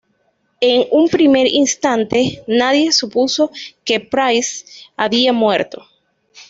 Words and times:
En 0.61 0.85
un 0.89 1.09
primer 1.09 1.45
instante 1.45 2.41
nadie 2.47 2.91
supuso 2.91 3.51
que 3.85 3.99
Pryce 3.99 4.65
había 4.97 5.31
muerto. 5.31 5.85